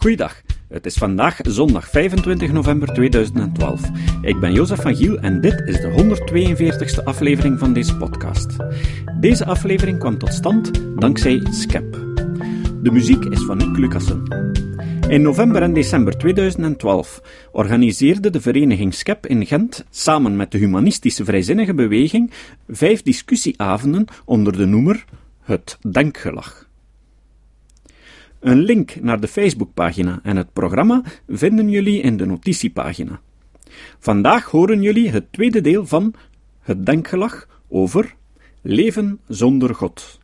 [0.00, 0.42] Goeiedag.
[0.68, 3.80] Het is vandaag zondag 25 november 2012.
[4.22, 5.90] Ik ben Jozef van Giel en dit is de
[7.00, 8.56] 142ste aflevering van deze podcast.
[9.20, 11.92] Deze aflevering kwam tot stand dankzij Skep.
[12.82, 14.22] De muziek is van Nick Lucassen.
[15.08, 17.22] In november en december 2012
[17.52, 22.30] organiseerde de vereniging Skep in Gent samen met de humanistische vrijzinnige beweging
[22.68, 25.04] vijf discussieavonden onder de noemer
[25.40, 26.69] Het Denkgelag.
[28.40, 33.20] Een link naar de Facebookpagina en het programma vinden jullie in de notitiepagina.
[33.98, 36.14] Vandaag horen jullie het tweede deel van
[36.60, 38.14] Het Denkgelag over
[38.62, 40.18] Leven zonder God.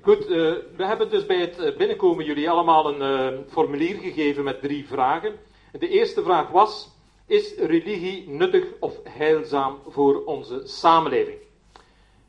[0.00, 0.28] Goed, uh,
[0.76, 5.32] we hebben dus bij het binnenkomen jullie allemaal een uh, formulier gegeven met drie vragen.
[5.78, 6.90] De eerste vraag was:
[7.26, 11.47] Is religie nuttig of heilzaam voor onze samenleving?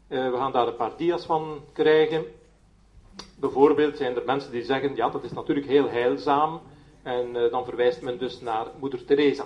[0.09, 2.25] Uh, we gaan daar een paar dia's van krijgen.
[3.39, 6.61] Bijvoorbeeld zijn er mensen die zeggen: Ja, dat is natuurlijk heel heilzaam.
[7.03, 9.45] En dan verwijst men dus naar Moeder Teresa.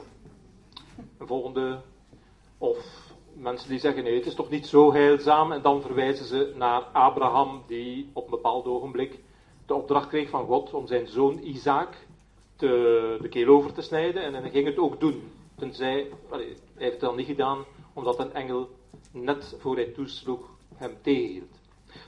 [1.17, 1.81] Een volgende.
[2.58, 2.78] Of
[3.33, 5.52] mensen die zeggen nee, het is toch niet zo heilzaam.
[5.52, 9.20] En dan verwijzen ze naar Abraham, die op een bepaald ogenblik
[9.66, 11.95] de opdracht kreeg van God om zijn zoon Isaac
[12.55, 14.23] te, de keel over te snijden.
[14.23, 15.31] En hij ging het ook doen.
[15.55, 18.70] Tenzij, allee, hij heeft het dan niet gedaan, omdat een engel
[19.11, 21.62] net voor hij toesloeg hem tegenhield.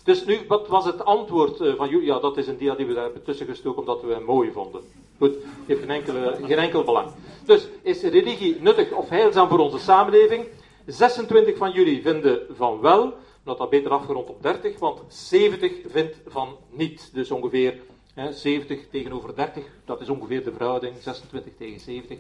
[0.04, 2.06] Dus nu, wat was het antwoord van jullie?
[2.06, 4.52] Ja, dat is een dia die we daar hebben tussen gestoken omdat we hem mooi
[4.52, 4.82] vonden.
[5.18, 5.36] Goed,
[5.66, 7.12] heeft geen, enkele, geen enkel belang.
[7.46, 10.46] Dus, is religie nuttig of heilzaam voor onze samenleving?
[10.86, 16.16] 26 van jullie vinden van wel, dat dat beter afgerond op 30, want 70 vindt
[16.26, 17.10] van niet.
[17.14, 17.80] Dus ongeveer
[18.14, 22.18] hè, 70 tegenover 30, dat is ongeveer de verhouding, 26 tegen 70.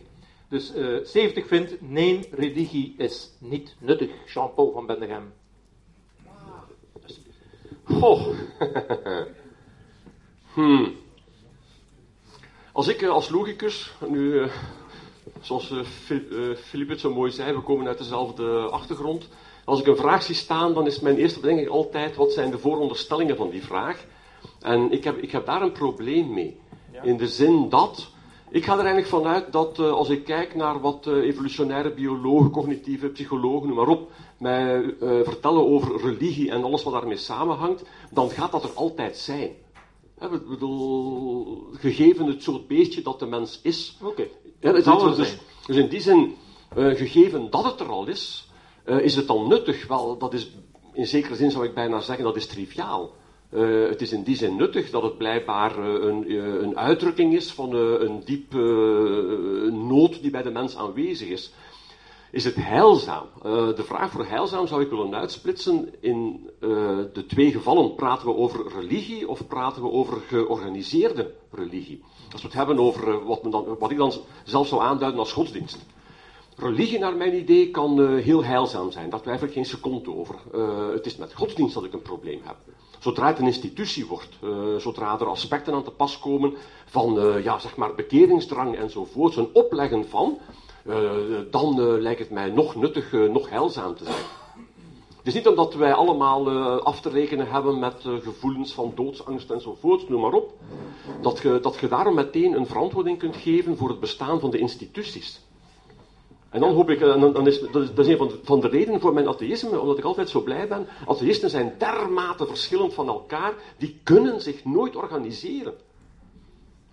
[0.49, 4.09] Dus uh, 70 vindt, nee, religie is niet nuttig.
[4.33, 5.33] Jean-Paul van Bendegem.
[7.85, 8.27] Goh.
[10.53, 10.95] hmm.
[12.71, 14.47] Als ik als logicus, nu uh,
[15.41, 15.73] zoals
[16.55, 19.29] Filip het zo mooi zei, we komen uit dezelfde achtergrond.
[19.65, 22.57] Als ik een vraag zie staan, dan is mijn eerste bedenking altijd, wat zijn de
[22.57, 24.05] vooronderstellingen van die vraag?
[24.61, 26.59] En ik heb, ik heb daar een probleem mee.
[27.03, 28.11] In de zin dat,
[28.55, 32.51] ik ga er eigenlijk vanuit dat uh, als ik kijk naar wat uh, evolutionaire biologen,
[32.51, 37.83] cognitieve psychologen, noem maar op, mij uh, vertellen over religie en alles wat daarmee samenhangt,
[38.11, 39.49] dan gaat dat er altijd zijn.
[40.47, 43.97] Bedoel, gegeven het soort beestje dat de mens is.
[44.01, 44.31] Okay.
[44.59, 46.35] Ja, dat dus, dus, dus, in die zin,
[46.75, 48.51] gegeven dat het er al is,
[48.85, 49.87] is het dan nuttig?
[49.87, 50.51] Wel, dat is,
[50.93, 53.11] in zekere zin zou ik bijna zeggen, dat is triviaal.
[53.55, 56.31] Uh, het is in die zin nuttig dat het blijkbaar een,
[56.63, 58.57] een, uitdrukking is van een diepe
[59.71, 61.53] nood die bij de mens aanwezig is.
[62.31, 63.27] Is het heilzaam?
[63.75, 66.49] de vraag voor heilzaam zou ik willen uitsplitsen in
[67.13, 67.95] de twee gevallen.
[67.95, 72.03] Praten we over religie of praten we over georganiseerde religie?
[72.31, 75.33] Als we het hebben over wat, men dan, wat ik dan zelf zou aanduiden als
[75.33, 75.85] godsdienst.
[76.57, 79.09] Religie, naar mijn idee, kan uh, heel heilzaam zijn.
[79.09, 80.35] Daar twijfel ik geen seconde over.
[80.55, 82.55] Uh, het is met godsdienst dat ik een probleem heb.
[82.99, 86.53] Zodra het een institutie wordt, uh, zodra er aspecten aan te pas komen
[86.85, 90.37] van ja, zeg maar bekeringsdrang enzovoort, een opleggen van,
[91.51, 94.15] dan lijkt het mij nog nuttig, nog heilzaam te zijn.
[95.17, 96.49] Het is niet omdat wij allemaal
[96.79, 100.53] af te rekenen hebben met gevoelens van doodsangst enzovoort, noem maar op,
[101.21, 105.44] dat dat je daarom meteen een verantwoording kunt geven voor het bestaan van de instituties.
[106.49, 108.59] En dan hoop ik, en dan, is, dat, is, dat is een van de, van
[108.59, 110.87] de redenen voor mijn atheïsme, omdat ik altijd zo blij ben.
[111.07, 115.73] Atheïsten zijn dermate verschillend van elkaar, die kunnen zich nooit organiseren.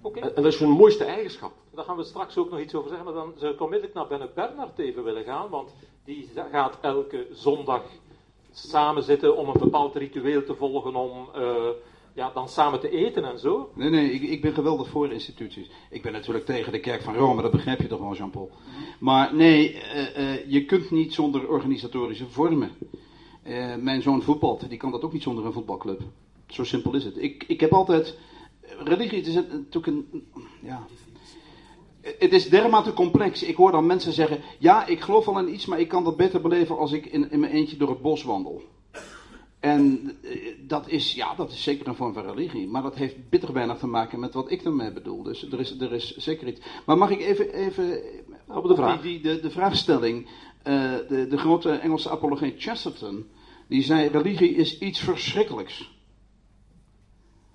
[0.01, 0.23] Okay.
[0.23, 1.53] En, en, dat is hun mooiste eigenschap.
[1.75, 4.07] Daar gaan we straks ook nog iets over zeggen, maar dan zou ik onmiddellijk naar
[4.07, 5.75] Benne Bernard even willen gaan, want
[6.05, 7.83] die gaat elke zondag
[8.53, 11.69] samen zitten om een bepaald ritueel te volgen, om uh,
[12.15, 13.71] ja, dan samen te eten en zo.
[13.75, 15.71] Nee, nee, ik, ik ben geweldig voor instituties.
[15.91, 18.51] Ik ben natuurlijk tegen de kerk van Rome, dat begrijp je toch wel, Jean-Paul.
[19.01, 22.71] Maar nee, uh, uh, je kunt niet zonder organisatorische vormen.
[23.81, 26.01] mijn zoon voetbalt, die kan dat ook niet zonder een voetbalclub.
[26.47, 27.23] Zo simpel is het.
[27.23, 28.19] Ik, ik heb altijd.
[28.85, 30.25] Religie het is natuurlijk een.
[30.63, 30.87] Ja,
[32.03, 33.43] het is dermate complex.
[33.43, 36.17] Ik hoor dan mensen zeggen: Ja, ik geloof wel in iets, maar ik kan dat
[36.17, 38.63] beter beleven als ik in, in mijn eentje door het bos wandel.
[39.63, 40.17] En
[40.67, 42.69] dat is, ja, dat is zeker een vorm van religie.
[42.69, 45.23] Maar dat heeft bitter weinig te maken met wat ik ermee bedoel.
[45.23, 46.61] Dus er is, er is zeker iets.
[46.87, 48.03] Maar mag ik even, even
[48.47, 49.01] op de, vraag.
[49.01, 50.27] Die, die, de, de vraagstelling.
[50.27, 53.27] Uh, de, de grote Engelse apologeet Chesterton.
[53.69, 55.79] Die zei: religie is iets verschrikkelijks.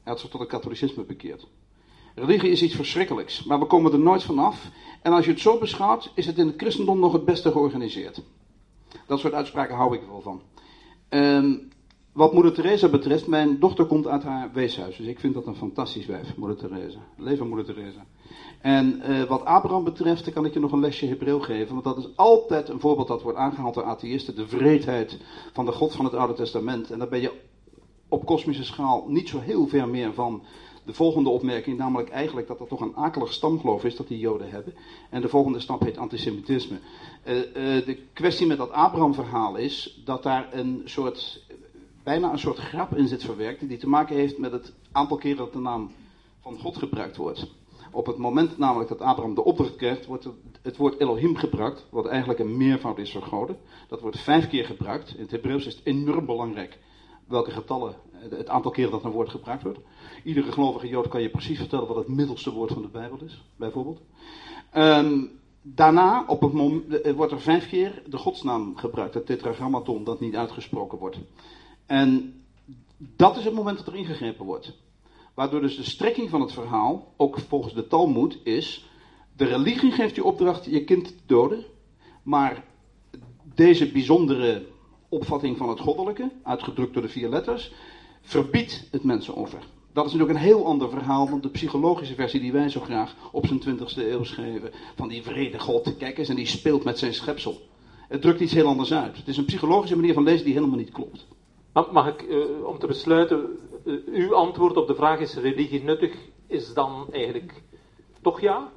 [0.04, 1.48] Hij had zich tot het katholicisme bekeerd.
[2.15, 4.69] Religie is iets verschrikkelijks, maar we komen er nooit vanaf.
[5.01, 8.21] En als je het zo beschouwt, is het in het christendom nog het beste georganiseerd.
[9.07, 10.42] Dat soort uitspraken hou ik er wel van.
[11.09, 11.75] Um,
[12.18, 14.98] wat moeder Teresa betreft, mijn dochter komt uit haar weeshuis.
[14.98, 17.00] Dus ik vind dat een fantastisch wijf, moeder Teresa.
[17.18, 18.06] Leven moeder Teresa.
[18.62, 21.74] En uh, wat Abraham betreft, kan ik je nog een lesje Hebreeuw geven.
[21.74, 24.36] Want dat is altijd een voorbeeld dat wordt aangehaald door atheïsten.
[24.36, 25.18] De vreedheid
[25.54, 26.92] van de God van het Oude Testament.
[26.92, 27.31] En daar ben je
[28.10, 30.44] op kosmische schaal niet zo heel ver meer van
[30.88, 34.50] de volgende opmerking, namelijk eigenlijk dat er toch een akelig stamgeloof is dat die Joden
[34.50, 34.74] hebben.
[35.10, 36.80] En de volgende stap heet antisemitisme.
[37.25, 37.44] Uh, uh,
[37.86, 41.44] de kwestie met dat Abraham-verhaal is dat daar een soort,
[42.07, 45.38] bijna een soort grap in zit verwerkt, die te maken heeft met het aantal keren
[45.38, 45.92] dat de naam
[46.42, 47.51] van God gebruikt wordt.
[47.92, 50.27] Op het moment namelijk dat Abraham de opdracht krijgt, wordt
[50.62, 53.57] het woord Elohim gebruikt, wat eigenlijk een meervoud is van goden.
[53.88, 55.15] Dat wordt vijf keer gebruikt.
[55.15, 56.80] In het Hebreeuws is het enorm belangrijk
[57.25, 59.80] welke getallen, het aantal keren dat een woord gebruikt wordt.
[60.24, 63.44] Iedere gelovige Jood kan je precies vertellen wat het middelste woord van de Bijbel is,
[63.56, 64.01] bijvoorbeeld.
[64.75, 65.31] Um,
[65.62, 70.36] daarna, op het moment, wordt er vijf keer de godsnaam gebruikt, het tetragrammaton, dat niet
[70.36, 71.18] uitgesproken wordt.
[71.88, 72.42] En
[72.98, 74.74] dat is het moment dat er ingegrepen wordt.
[75.34, 78.86] Waardoor dus de strekking van het verhaal, ook volgens de Talmud, is:
[79.36, 81.63] de religie geeft je opdracht je kind te doden,
[82.24, 82.63] maar
[83.56, 84.66] deze bijzondere
[85.10, 87.72] opvatting van het goddelijke, uitgedrukt door de vier letters,
[88.22, 89.60] verbiedt het mensenoffer.
[89.94, 93.16] Dat is natuurlijk een heel ander verhaal dan de psychologische versie die wij zo graag
[93.31, 94.72] op zijn 20e eeuw schreven.
[94.95, 97.62] Van die vrede God, kijk eens, en die speelt met zijn schepsel.
[98.07, 99.18] Het drukt iets heel anders uit.
[99.18, 101.25] Het is een psychologische manier van lezen die helemaal niet klopt.
[101.85, 106.15] Mag ik, uh, om te besluiten, uh, uw antwoord op de vraag is religie nuttig,
[106.47, 107.62] is dan eigenlijk
[108.21, 108.71] toch ja?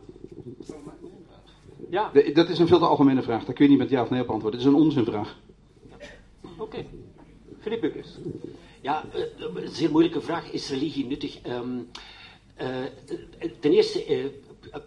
[1.91, 2.11] Ja.
[2.12, 4.11] De, dat is een veel te algemene vraag, daar kun je niet met ja of
[4.11, 4.61] nee op antwoorden.
[4.61, 5.38] Het is een onzinvraag.
[6.43, 6.62] Oké.
[6.62, 6.88] Okay.
[7.61, 8.19] Filip Bukkers.
[8.81, 10.53] Ja, uh, een zeer moeilijke vraag.
[10.53, 11.41] Is religie nuttig?
[11.46, 11.88] Um,
[13.61, 14.32] ten eerste,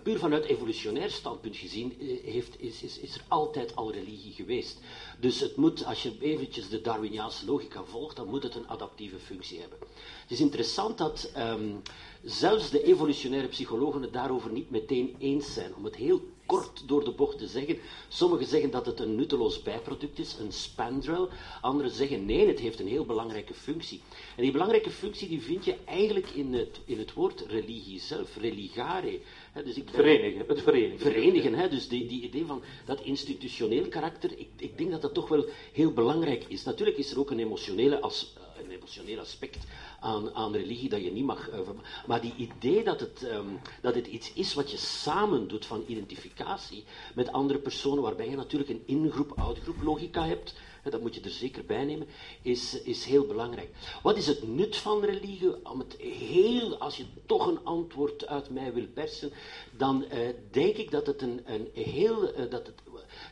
[0.04, 4.80] puur vanuit evolutionair standpunt gezien, heeft, is, is, is er altijd al religie geweest.
[5.20, 9.20] Dus het moet, als je eventjes de Darwiniaanse logica volgt, dan moet het een adaptieve
[9.20, 9.78] functie hebben.
[10.22, 11.82] Het is interessant dat um,
[12.24, 15.76] zelfs de evolutionaire psychologen het daarover niet meteen eens zijn.
[15.76, 17.78] Om het heel kort door de bocht te zeggen.
[18.08, 21.30] Sommigen zeggen dat het een nutteloos bijproduct is, een spandrel.
[21.62, 24.02] Anderen zeggen nee, het heeft een heel belangrijke functie.
[24.36, 28.38] En die belangrijke functie die vind je eigenlijk in het, in het woord religie zelf,
[28.38, 29.20] religare.
[29.62, 31.00] Dus ik, verenigen, het verenigen.
[31.00, 35.14] Verenigen, he, dus die, die idee van dat institutioneel karakter, ik, ik denk dat dat
[35.14, 36.64] toch wel heel belangrijk is.
[36.64, 38.34] Natuurlijk is er ook een emotionele, as,
[38.64, 39.66] een emotioneel aspect
[40.00, 41.50] aan, aan religie dat je niet mag.
[41.50, 41.60] Uh,
[42.08, 45.84] maar die idee dat het, um, dat het iets is wat je samen doet van
[45.88, 46.84] identificatie
[47.16, 51.30] met andere personen, waarbij je natuurlijk een in-groep-out-groep logica hebt, hè, dat moet je er
[51.30, 52.08] zeker bij nemen,
[52.42, 53.70] is, is heel belangrijk.
[54.02, 55.66] Wat is het nut van religie?
[55.66, 59.32] Om het heel, als je toch een antwoord uit mij wil persen,
[59.72, 62.40] dan uh, denk ik dat het een, een heel.
[62.40, 62.82] Uh, dat, het,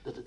[0.03, 0.25] dat, het,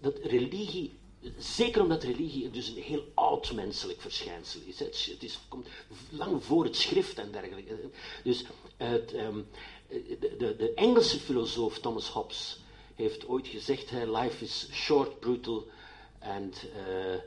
[0.00, 0.92] dat religie
[1.38, 4.78] Zeker omdat religie dus een heel oud menselijk verschijnsel is.
[4.78, 5.68] Het, het is, komt
[6.10, 7.90] lang voor het schrift en dergelijke.
[8.24, 8.44] Dus
[8.76, 9.48] het, um,
[9.88, 12.58] de, de, de, Engelse filosoof Thomas Hobbes
[12.94, 15.66] heeft ooit gezegd: Life is short, brutal
[16.34, 17.20] and uh,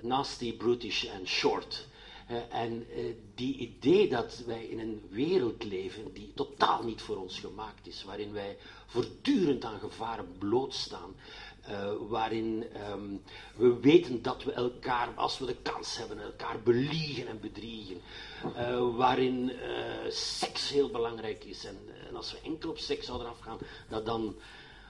[0.00, 1.86] nasty, brutish and short.
[2.30, 7.16] Uh, en uh, die idee dat wij in een wereld leven die totaal niet voor
[7.16, 8.56] ons gemaakt is, waarin wij
[8.86, 11.14] voortdurend aan gevaren blootstaan,
[12.08, 13.22] waarin um,
[13.56, 18.00] we weten dat we elkaar, als we de kans hebben, elkaar beliegen en bedriegen.
[18.96, 19.52] Waarin
[20.08, 21.64] seks heel belangrijk is.
[21.64, 21.78] En,
[22.08, 24.34] en, als we enkel op seks zouden afgaan, dat dan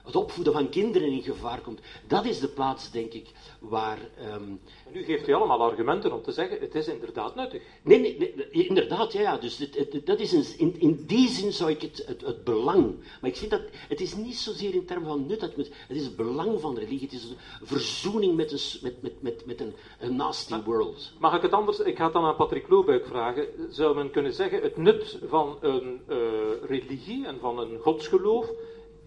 [0.03, 1.79] het opvoeden van kinderen in gevaar komt.
[2.07, 3.27] Dat is de plaats, denk ik,
[3.59, 3.99] waar...
[4.33, 4.59] Um...
[4.91, 7.61] Nu geeft u allemaal argumenten om te zeggen, het is inderdaad nuttig.
[7.83, 9.37] Nee, nee, nee inderdaad, ja, ja.
[9.37, 12.43] Dus het, het, dat is een, in, in die zin zou ik het, het, het,
[12.43, 12.95] belang...
[13.21, 16.05] Maar ik vind dat, het is niet zozeer in termen van nut, het, het is
[16.05, 17.01] het belang van religie.
[17.01, 21.11] Het is een verzoening met een, met, met, met, met een, een nasty maar, world.
[21.19, 21.79] Mag ik het anders...
[21.79, 23.47] Ik ga het dan aan Patrick Loobuik vragen.
[23.69, 26.17] Zou men kunnen zeggen, het nut van een uh,
[26.67, 28.51] religie en van een godsgeloof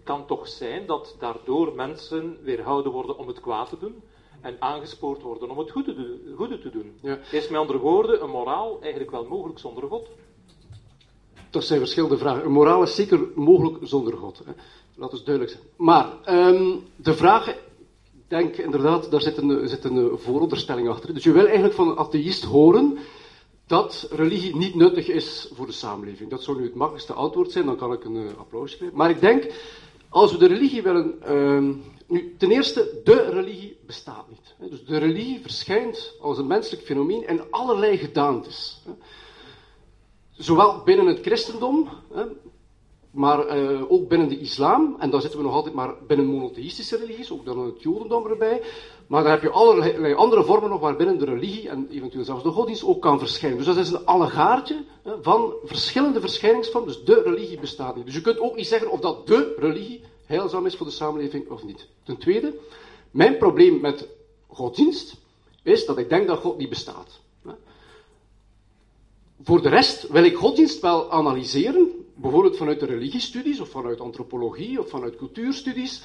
[0.03, 4.01] kan toch zijn dat daardoor mensen weerhouden worden om het kwaad te doen
[4.41, 6.93] en aangespoord worden om het goede, te, goede te doen.
[7.01, 7.19] Ja.
[7.31, 10.07] Is met andere woorden een moraal eigenlijk wel mogelijk zonder God?
[11.49, 12.45] Dat zijn verschillende vragen.
[12.45, 14.41] Een moraal is zeker mogelijk zonder God.
[14.45, 14.51] Hè.
[14.95, 15.67] Laat ons duidelijk zijn.
[15.75, 17.59] Maar um, de vraag, ik
[18.27, 21.13] denk inderdaad, daar zit een, zit een vooronderstelling achter.
[21.13, 22.97] Dus je wil eigenlijk van een atheïst horen
[23.67, 26.29] dat religie niet nuttig is voor de samenleving.
[26.29, 28.95] Dat zou nu het makkelijkste antwoord zijn, dan kan ik een uh, applaus geven.
[28.95, 29.43] Maar ik denk
[30.13, 31.15] als we de religie willen.
[31.27, 31.75] Uh,
[32.07, 34.69] nu, ten eerste, de religie bestaat niet.
[34.69, 38.81] Dus de religie verschijnt als een menselijk fenomeen in allerlei gedaantes.
[40.31, 41.89] Zowel binnen het christendom,
[43.13, 46.97] maar eh, ook binnen de islam, en dan zitten we nog altijd maar binnen monotheïstische
[46.97, 48.61] religies, ook dan het jodendom erbij.
[49.07, 52.49] Maar dan heb je allerlei andere vormen nog waarbinnen de religie en eventueel zelfs de
[52.49, 53.57] godsdienst ook kan verschijnen.
[53.57, 54.83] Dus dat is een allegaartje
[55.21, 56.89] van verschillende verschijningsvormen.
[56.93, 58.05] Dus de religie bestaat niet.
[58.05, 61.49] Dus je kunt ook niet zeggen of dat de religie heilzaam is voor de samenleving
[61.49, 61.87] of niet.
[62.03, 62.53] Ten tweede,
[63.11, 64.07] mijn probleem met
[64.47, 65.15] godsdienst
[65.63, 67.21] is dat ik denk dat God niet bestaat.
[69.43, 74.79] Voor de rest wil ik godsdienst wel analyseren, bijvoorbeeld vanuit de religiestudies, of vanuit antropologie,
[74.79, 76.03] of vanuit cultuurstudies.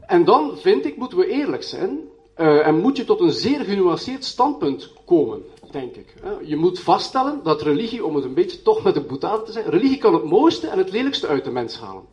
[0.00, 2.00] En dan vind ik, moeten we eerlijk zijn,
[2.38, 6.14] uh, en moet je tot een zeer genuanceerd standpunt komen, denk ik.
[6.42, 9.72] Je moet vaststellen dat religie, om het een beetje toch met de boetade te zeggen,
[9.72, 12.04] religie kan het mooiste en het lelijkste uit de mens halen.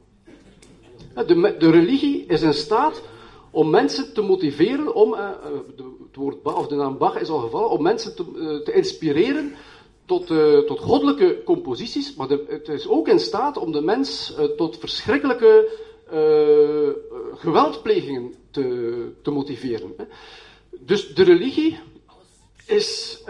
[1.14, 3.02] De, de religie is in staat
[3.52, 5.30] om mensen te motiveren om, uh,
[6.08, 9.54] het woord Bach, of de naam Bach is al gevallen, om mensen te, te inspireren
[10.06, 14.78] tot, uh, tot goddelijke composities, maar het is ook in staat om de mens tot
[14.78, 15.80] verschrikkelijke
[17.36, 19.94] geweldplegingen te, te motiveren.
[19.98, 20.04] Hè.
[20.80, 21.80] Dus de religie
[22.66, 23.24] is,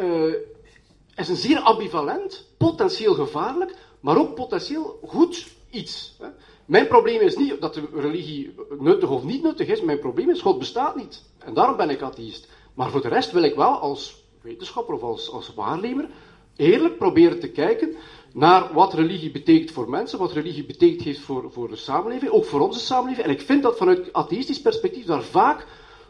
[1.16, 6.16] is een zeer ambivalent, potentieel gevaarlijk, maar ook potentieel goed iets.
[6.20, 6.28] Hè.
[6.72, 9.82] Mijn probleem is niet dat de religie nuttig of niet nuttig is.
[9.82, 11.24] Mijn probleem is, God bestaat niet.
[11.38, 12.48] En daarom ben ik atheïst.
[12.74, 16.10] Maar voor de rest wil ik wel als wetenschapper of als, als waarnemer
[16.56, 17.96] eerlijk proberen te kijken
[18.34, 22.46] naar wat religie betekent voor mensen, wat religie betekent heeft voor, voor de samenleving, ook
[22.46, 23.26] voor onze samenleving.
[23.26, 25.66] En ik vind dat vanuit atheïstisch perspectief daar vaak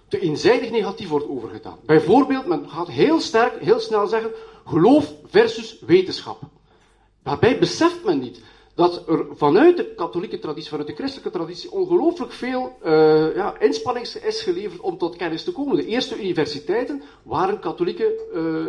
[0.08, 1.78] te eenzijdig negatief wordt overgedaan.
[1.86, 4.32] Bijvoorbeeld, men gaat heel sterk, heel snel zeggen,
[4.66, 6.40] geloof versus wetenschap.
[7.24, 8.42] Daarbij beseft men niet
[8.76, 14.08] dat er vanuit de katholieke traditie, vanuit de christelijke traditie, ongelooflijk veel uh, ja, inspanning
[14.08, 15.76] is geleverd om tot kennis te komen.
[15.76, 18.66] De eerste universiteiten waren katholieke uh,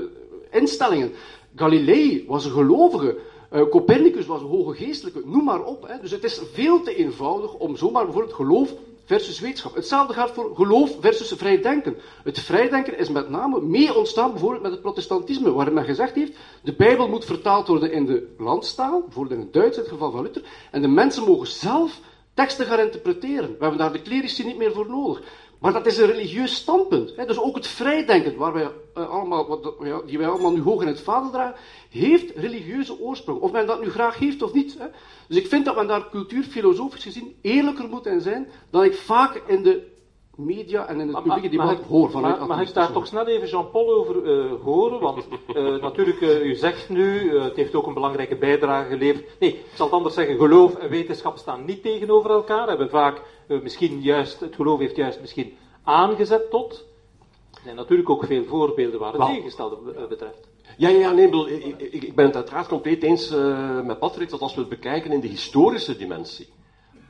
[0.52, 1.12] instellingen.
[1.56, 3.18] Galilei was een gelovige.
[3.52, 5.88] Uh, Copernicus was een hoge geestelijke, noem maar op.
[5.88, 6.00] Hè.
[6.00, 9.74] Dus het is veel te eenvoudig om zomaar bijvoorbeeld geloof versus wetenschap.
[9.74, 11.96] Hetzelfde gaat voor geloof versus vrijdenken.
[12.24, 16.36] Het vrijdenken is met name mee ontstaan bijvoorbeeld met het protestantisme, waarin men gezegd heeft,
[16.62, 20.10] de Bijbel moet vertaald worden in de landstaal, bijvoorbeeld in het Duits in het geval
[20.10, 22.00] van Luther, en de mensen mogen zelf
[22.34, 23.48] teksten gaan interpreteren.
[23.48, 25.22] We hebben daar de clerici niet meer voor nodig.
[25.62, 27.16] Maar dat is een religieus standpunt.
[27.16, 27.26] Hè?
[27.26, 30.82] Dus ook het vrijdenken, waar wij, uh, allemaal, wat, ja, die wij allemaal nu hoog
[30.82, 31.54] in het vader dragen,
[31.90, 33.40] heeft religieuze oorsprong.
[33.40, 34.78] Of men dat nu graag heeft of niet.
[34.78, 34.86] Hè?
[35.28, 39.42] Dus ik vind dat men daar cultuurfilosofisch gezien eerlijker moet in zijn dan ik vaak
[39.46, 39.90] in de
[40.36, 43.48] media en in het publieke debat hoor vanuit Maar mag ik daar toch snel even
[43.48, 45.00] Jean-Paul over uh, horen?
[45.00, 49.40] Want uh, natuurlijk, uh, u zegt nu, het heeft ook een belangrijke bijdrage geleverd.
[49.40, 52.68] Nee, ik zal het anders zeggen, geloof en wetenschap staan niet tegenover elkaar.
[52.68, 53.22] Hebben vaak
[53.62, 56.84] misschien juist, het geloof heeft juist misschien aangezet tot.
[57.54, 60.48] Er zijn natuurlijk ook veel voorbeelden waar het tegenstelde betreft.
[60.76, 63.30] Ja, ja, ja nee, ik, ik, ik ben het uiteraard compleet eens
[63.84, 66.48] met Patrick dat als we het bekijken in de historische dimensie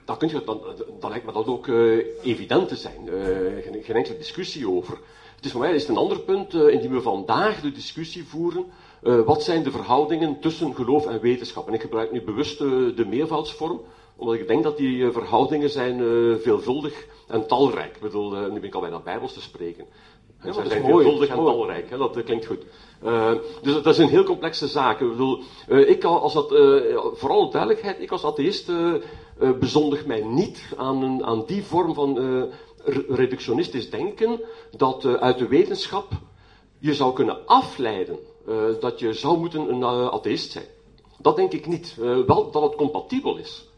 [0.04, 0.60] dan, kun je, dan,
[1.00, 3.06] dan lijkt me dat ook uh, evident te zijn.
[3.06, 4.98] Uh, geen, geen, enkele discussie over.
[5.36, 8.64] Het is voor mij is het een ander punt, indien we vandaag de discussie voeren.
[9.00, 11.68] wat zijn de verhoudingen tussen geloof en wetenschap?
[11.68, 13.80] En ik gebruik nu bewust de meervoudsvorm,
[14.16, 15.98] omdat ik denk dat die verhoudingen zijn
[16.40, 17.94] veelvuldig en talrijk.
[17.94, 19.86] Ik bedoel, nu ben ik al bijna bijbels te spreken.
[20.42, 22.64] Ja, Zij zijn mooi, veelvuldig en talrijk, hè, dat klinkt goed.
[23.04, 25.00] Uh, dus dat is een heel complexe zaak.
[25.00, 28.72] Ik bedoel, uh, ik als dat, uh, vooral duidelijkheid, ik als atheïst
[29.58, 32.18] bezondig mij niet aan, een, aan die vorm van
[33.08, 34.40] reductionistisch denken,
[34.76, 36.08] dat uit de wetenschap
[36.78, 38.18] je zou kunnen afleiden
[38.80, 40.64] dat je zou moeten een atheïst zijn.
[41.18, 41.94] Dat denk ik niet.
[42.26, 43.71] wel dat het compatibel is.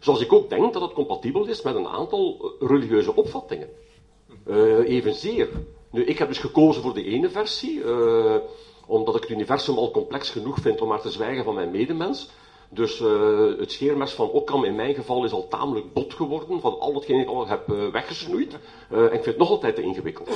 [0.00, 3.68] Zoals ik ook denk dat het compatibel is met een aantal religieuze opvattingen.
[4.84, 5.48] evenzeer.
[5.90, 8.36] Nu, ik heb dus gekozen voor de ene versie, uh,
[8.86, 12.30] omdat ik het universum al complex genoeg vind om maar te zwijgen van mijn medemens.
[12.72, 12.98] Dus
[13.58, 17.20] het scheermes van Occam in mijn geval is al tamelijk bot geworden van al hetgeen
[17.20, 18.58] ik al heb weggesnoeid.
[18.88, 20.28] en ik vind het nog altijd te ingewikkeld.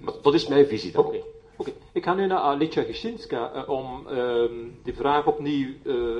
[0.00, 1.12] Maar dat is mijn visie daarop.
[1.12, 1.24] Okay.
[1.56, 1.74] Okay.
[1.92, 5.68] Ik ga nu naar Alicia Geschinska om ehm, die vraag opnieuw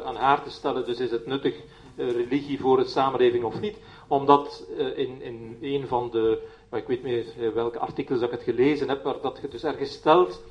[0.04, 0.84] aan haar te stellen.
[0.84, 1.54] Dus is het nuttig
[1.96, 3.76] religie voor de samenleving of niet?
[4.08, 8.34] Omdat in, in een van de maar ik weet niet meer welke artikels dat ik
[8.34, 10.42] het gelezen heb, waar dat je dus ergens stelt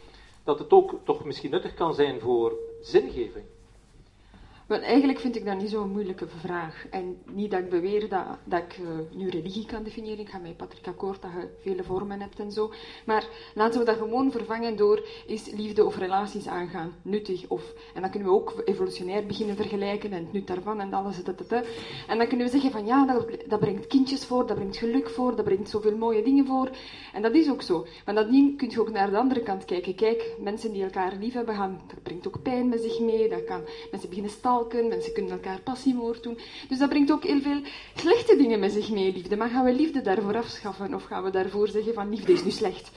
[0.43, 3.45] dat het ook toch misschien nuttig kan zijn voor zingeving.
[4.71, 6.85] Maar eigenlijk vind ik dat niet zo'n moeilijke vraag.
[6.89, 10.19] En niet dat ik beweer dat, dat ik uh, nu religie kan definiëren.
[10.19, 12.71] Ik ga met Patrick akkoord dat je vele vormen hebt en zo.
[13.05, 17.47] Maar laten we dat gewoon vervangen door is liefde of relaties aangaan nuttig?
[17.47, 21.23] Of, en dan kunnen we ook evolutionair beginnen vergelijken en het nut daarvan en alles.
[21.23, 21.51] Dat.
[22.07, 25.09] En dan kunnen we zeggen van ja, dat, dat brengt kindjes voor, dat brengt geluk
[25.09, 26.69] voor, dat brengt zoveel mooie dingen voor.
[27.13, 27.85] En dat is ook zo.
[28.05, 29.95] Maar nadien kun je ook naar de andere kant kijken.
[29.95, 33.29] Kijk, mensen die elkaar lief hebben, gaan, dat brengt ook pijn met zich mee.
[33.29, 33.61] Dat kan
[33.91, 36.37] mensen beginnen stal mensen kunnen elkaar passiemoord doen.
[36.69, 37.61] Dus dat brengt ook heel veel
[37.95, 39.37] slechte dingen met zich mee, liefde.
[39.37, 42.51] Maar gaan we liefde daarvoor afschaffen of gaan we daarvoor zeggen van liefde is nu
[42.51, 42.91] slecht?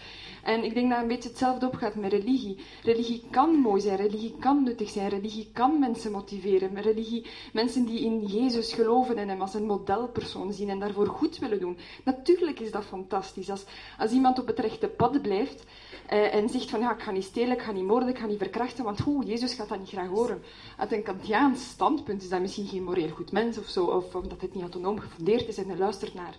[0.45, 2.57] En ik denk dat een beetje hetzelfde opgaat met religie.
[2.83, 6.83] Religie kan mooi zijn, religie kan nuttig zijn, religie kan mensen motiveren.
[6.83, 11.39] Religie, mensen die in Jezus geloven en hem als een modelpersoon zien en daarvoor goed
[11.39, 11.79] willen doen.
[12.05, 13.51] Natuurlijk is dat fantastisch.
[13.51, 13.65] Als,
[13.99, 15.65] als iemand op het rechte pad blijft
[16.07, 18.27] eh, en zegt van ja, ik ga niet stelen, ik ga niet moorden, ik ga
[18.27, 20.43] niet verkrachten, want hoe, Jezus gaat dat niet graag horen.
[20.77, 24.41] Uit een Kantiaans standpunt is dat misschien geen moreel goed mens of zo, of omdat
[24.41, 26.37] het niet autonoom gefundeerd is en hij luistert naar,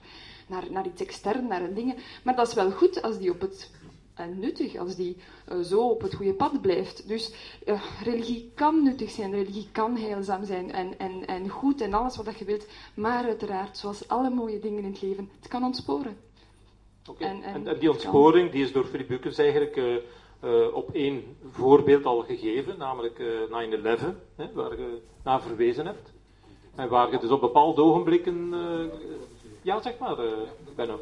[0.48, 1.96] naar, naar iets extern, naar dingen.
[2.24, 3.72] Maar dat is wel goed als die op het
[4.16, 5.18] en nuttig als die
[5.52, 7.08] uh, zo op het goede pad blijft.
[7.08, 7.34] Dus
[8.04, 12.40] religie kan nuttig zijn, religie kan heilzaam zijn en, en, en goed en alles wat
[12.40, 16.25] je wilt, maar uiteraard, zoals alle mooie dingen in het leven, het kan ontsporen.
[17.10, 17.30] Okay.
[17.30, 22.06] En, en, en, die ontsporing die is door Philip Bukens eigenlijk uh, op één voorbeeld
[22.06, 23.52] al gegeven, namelijk 9-11,
[24.54, 26.14] waar je naar verwezen hebt.
[26.76, 28.54] En waar je dus op bepaalde ogenblikken,
[29.62, 30.18] ja zeg maar,
[30.76, 31.00] Benno.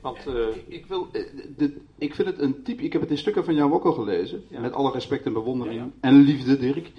[0.00, 0.48] Want, uh...
[0.48, 1.08] ik, ik, wil,
[1.56, 2.82] de, ik vind het een type.
[2.82, 4.44] Ik heb het in stukken van ook al gelezen.
[4.48, 4.60] Ja.
[4.60, 5.76] Met alle respect en bewondering.
[5.76, 5.90] Ja, ja.
[6.00, 6.92] En liefde, Dirk.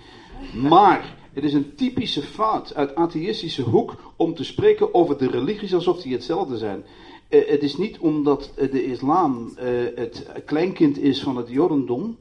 [0.56, 5.74] Maar het is een typische fout uit atheïstische hoek om te spreken over de religies
[5.74, 6.86] alsof die hetzelfde zijn.
[7.32, 9.64] Uh, het is niet omdat de islam uh,
[9.96, 12.18] het kleinkind is van het jodendom.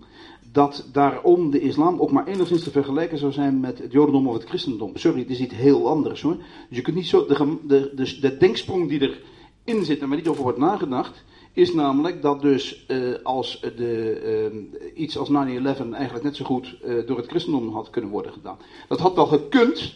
[0.52, 4.34] Dat daarom de islam ook maar enigszins te vergelijken zou zijn met het jodendom of
[4.34, 4.96] het christendom.
[4.96, 6.36] Sorry, het is iets heel anders hoor.
[6.68, 7.26] Dus je kunt niet zo.
[7.26, 9.20] De, de, de, de denksprong die er
[9.64, 12.86] in zit en waar niet over wordt nagedacht, is namelijk dat dus
[13.22, 16.76] als de, iets als 9-11 eigenlijk net zo goed
[17.06, 18.58] door het christendom had kunnen worden gedaan.
[18.88, 19.94] Dat had wel gekund,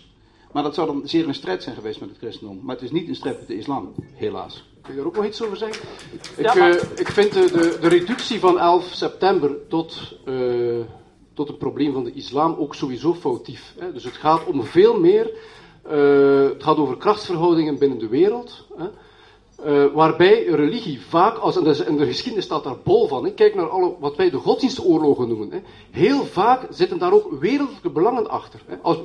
[0.52, 2.60] maar dat zou dan zeer in strijd zijn geweest met het christendom.
[2.62, 4.64] Maar het is niet in strijd met de islam, helaas.
[4.84, 5.82] Kun je er ook nog iets over zeggen?
[6.36, 10.18] Ik, ja, ik vind de, de, de, reductie van 11 september tot,
[11.34, 13.74] tot het probleem van de islam ook sowieso foutief.
[13.78, 13.92] Hè?
[13.92, 15.30] Dus het gaat om veel meer.
[16.48, 18.66] het gaat over krachtsverhoudingen binnen de wereld.
[18.76, 18.86] Hè?
[19.66, 23.32] Uh, waarbij religie vaak, als, en, de, en de geschiedenis staat daar bol van, hè,
[23.32, 25.50] kijk naar alle, wat wij de godsdienstoorlogen noemen.
[25.50, 25.58] Hè,
[25.90, 28.60] heel vaak zitten daar ook wereldlijke belangen achter.
[28.66, 28.76] Hè.
[28.82, 28.98] Als,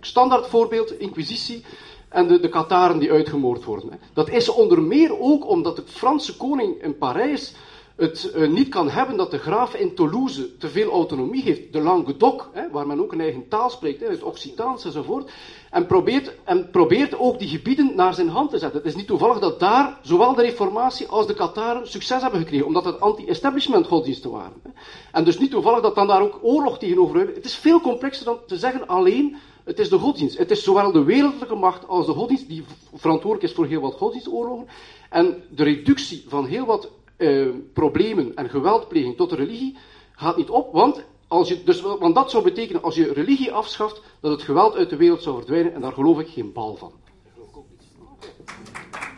[0.00, 1.64] standaard voorbeeld, inquisitie
[2.10, 4.00] en de, de die uitgemoord worden.
[4.14, 7.54] Dat is onder meer ook omdat de Franse koning in Parijs
[8.00, 11.72] het uh, niet kan hebben dat de graaf in Toulouse te veel autonomie heeft.
[11.72, 15.30] De Languedoc, hè, waar men ook een eigen taal spreekt, hè, het Occitaans enzovoort.
[15.70, 18.78] En probeert, en probeert ook die gebieden naar zijn hand te zetten.
[18.78, 22.66] Het is niet toevallig dat daar zowel de reformatie als de Kataren succes hebben gekregen,
[22.66, 24.60] omdat het anti-establishment godsdiensten waren.
[24.62, 24.70] Hè.
[25.12, 27.34] En dus niet toevallig dat dan daar ook oorlog tegenover is.
[27.34, 30.38] Het is veel complexer dan te zeggen alleen het is de godsdienst.
[30.38, 33.94] Het is zowel de wereldlijke macht als de godsdienst die verantwoordelijk is voor heel wat
[33.94, 34.66] godsdienstoorlogen.
[35.10, 39.76] En de reductie van heel wat uh, problemen en geweldpleging tot de religie
[40.12, 44.02] gaat niet op, want, als je, dus, want dat zou betekenen als je religie afschaft,
[44.20, 46.92] dat het geweld uit de wereld zou verdwijnen en daar geloof ik geen bal van.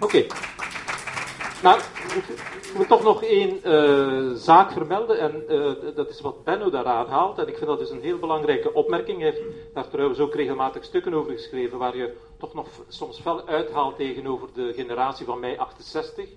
[0.01, 0.27] Oké.
[1.63, 1.81] Nou,
[2.73, 6.85] ik moet toch nog één uh, zaak vermelden, en uh, dat is wat Benno daar
[6.85, 9.21] aanhaalt, en ik vind dat dus een heel belangrijke opmerking.
[9.21, 13.47] Hij heeft daar trouwens ook regelmatig stukken over geschreven, waar je toch nog soms fel
[13.47, 16.29] uithaalt tegenover de generatie van mei 68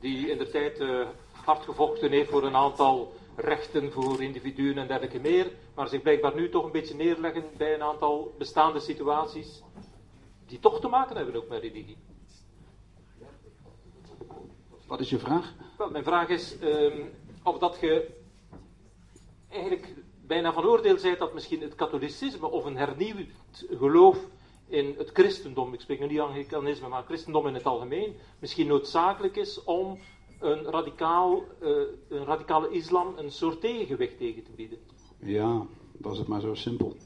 [0.00, 1.06] die in de tijd uh,
[1.44, 6.34] hard gevochten heeft voor een aantal rechten voor individuen en dergelijke meer, maar zich blijkbaar
[6.34, 9.62] nu toch een beetje neerleggen bij een aantal bestaande situaties
[10.46, 11.96] die toch te maken hebben ook met religie.
[14.92, 15.54] Wat is je vraag?
[15.78, 17.10] Wel, mijn vraag is um,
[17.42, 18.08] of dat je
[19.48, 19.94] eigenlijk
[20.26, 23.26] bijna van oordeel bent dat misschien het katholicisme of een hernieuwd
[23.70, 24.18] geloof
[24.68, 29.36] in het christendom, ik spreek nu niet anglicanisme, maar christendom in het algemeen, misschien noodzakelijk
[29.36, 29.98] is om
[30.40, 31.68] een, radicaal, uh,
[32.08, 34.78] een radicale islam een soort tegengewicht tegen te bieden.
[35.18, 35.66] Ja,
[35.98, 36.96] was het maar zo simpel.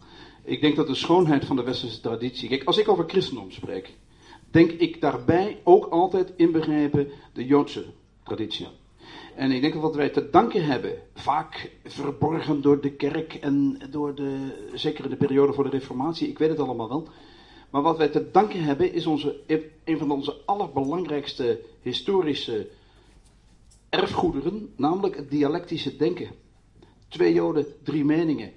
[0.44, 2.48] Ik denk dat de schoonheid van de westerse traditie.
[2.48, 3.94] Kijk, als ik over christendom spreek,
[4.56, 7.84] denk ik daarbij ook altijd inbegrepen de Joodse
[8.22, 8.66] traditie.
[9.34, 13.78] En ik denk dat wat wij te danken hebben, vaak verborgen door de kerk en
[13.90, 14.36] door de,
[14.74, 17.08] zeker de periode voor de Reformatie, ik weet het allemaal wel,
[17.70, 19.40] maar wat wij te danken hebben is onze,
[19.84, 22.68] een van onze allerbelangrijkste historische
[23.88, 26.28] erfgoederen, namelijk het dialectische denken.
[27.08, 28.52] Twee Joden, drie meningen.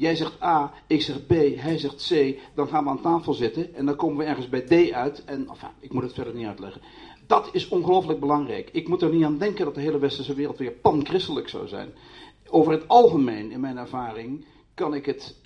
[0.00, 3.74] Jij zegt A, ik zeg B, hij zegt C, dan gaan we aan tafel zitten
[3.74, 5.24] en dan komen we ergens bij D uit.
[5.24, 5.48] En
[5.80, 6.80] ik moet het verder niet uitleggen.
[7.26, 8.70] Dat is ongelooflijk belangrijk.
[8.72, 11.92] Ik moet er niet aan denken dat de hele westerse wereld weer panchristelijk zou zijn.
[12.48, 15.36] Over het algemeen, in mijn ervaring, kan ik het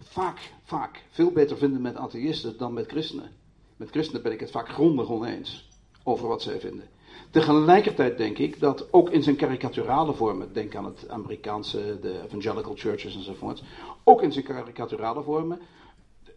[0.00, 3.32] vaak, vaak veel beter vinden met atheïsten dan met christenen.
[3.76, 5.68] Met christenen ben ik het vaak grondig oneens
[6.02, 6.88] over wat zij vinden.
[7.30, 12.74] Tegelijkertijd denk ik dat ook in zijn karikaturale vormen, denk aan het Amerikaanse, de evangelical
[12.76, 13.62] churches enzovoort,
[14.04, 15.60] ook in zijn karikaturale vormen,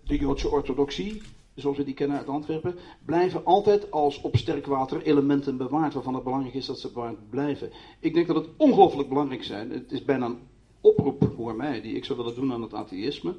[0.03, 1.21] de Joodse orthodoxie,
[1.55, 2.75] zoals we die kennen uit Antwerpen,
[3.05, 7.29] blijven altijd als op sterk water elementen bewaard, waarvan het belangrijk is dat ze bewaard
[7.29, 7.71] blijven.
[7.99, 9.49] Ik denk dat het ongelooflijk belangrijk is.
[9.49, 10.39] Het is bijna een
[10.81, 13.35] oproep voor mij, die ik zou willen doen aan het atheïsme,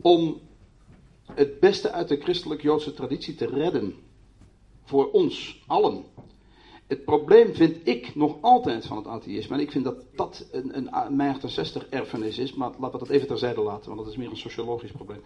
[0.00, 0.40] om
[1.34, 3.94] het beste uit de christelijk-Joodse traditie te redden.
[4.84, 6.04] Voor ons allen.
[6.92, 10.76] Het probleem vind ik nog altijd van het atheïsme, en ik vind dat dat een,
[10.76, 14.16] een, een 60 erfenis is, maar laten we dat even terzijde laten, want dat is
[14.16, 15.20] meer een sociologisch probleem.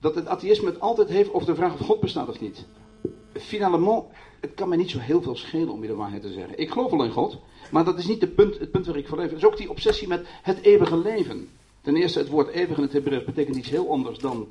[0.00, 2.66] Dat het atheïsme het altijd heeft over de vraag of God bestaat of niet.
[3.32, 4.04] Finalement,
[4.40, 6.58] het kan mij niet zo heel veel schelen om je de waarheid te zeggen.
[6.58, 7.38] Ik geloof wel in God,
[7.70, 9.28] maar dat is niet de punt, het punt waar ik voor leef.
[9.28, 11.48] Het is ook die obsessie met het eeuwige leven.
[11.80, 14.48] Ten eerste, het woord eeuwig in het Hebreeuws betekent iets heel anders dan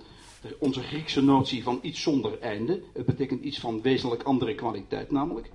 [0.60, 2.82] onze Griekse notie van iets zonder einde.
[2.94, 5.50] Het betekent iets van wezenlijk andere kwaliteit namelijk.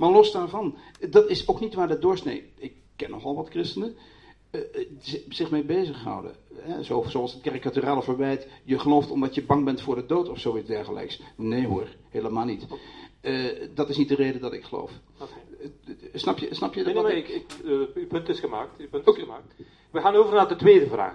[0.00, 0.74] Maar los daarvan,
[1.10, 3.96] dat is ook niet waar de doorsnee, ik ken nogal wat christenen,
[4.50, 4.60] uh,
[5.28, 6.34] zich mee bezighouden.
[6.54, 6.82] Hè?
[6.82, 10.38] Zo, zoals het karikaturale verwijt, je gelooft omdat je bang bent voor de dood of
[10.38, 11.20] zoiets dergelijks.
[11.36, 12.66] Nee hoor, helemaal niet.
[13.22, 14.90] Uh, dat is niet de reden dat ik geloof.
[15.14, 15.28] Okay.
[15.58, 17.44] Uh, snap je, snap je nee, nee, ik, ik,
[17.94, 18.78] uw punt is gemaakt.
[18.78, 19.22] Uw punt okay.
[19.22, 19.54] gemaakt.
[19.90, 21.14] We gaan over naar de tweede vraag.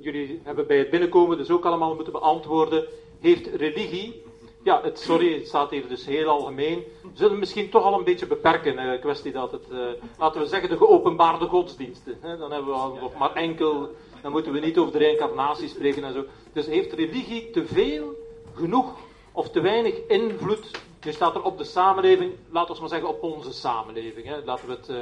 [0.00, 2.86] jullie hebben bij het binnenkomen dus ook allemaal moeten beantwoorden.
[3.20, 4.22] Heeft religie
[4.62, 6.84] ja, het, sorry, het staat hier dus heel algemeen.
[7.02, 8.78] We zullen misschien toch al een beetje beperken.
[8.78, 9.78] Uh, kwestie dat het, uh,
[10.18, 12.18] laten we zeggen, de geopenbaarde godsdiensten.
[12.20, 12.36] Hè?
[12.36, 16.12] Dan hebben we nog maar enkel, dan moeten we niet over de reïncarnatie spreken en
[16.12, 16.24] zo.
[16.52, 18.14] Dus heeft religie te veel,
[18.54, 18.96] genoeg
[19.32, 20.70] of te weinig invloed?
[21.04, 24.26] Nu staat er op de samenleving, laten we maar zeggen op onze samenleving.
[24.26, 24.44] Hè?
[24.44, 24.96] Laten we het uh,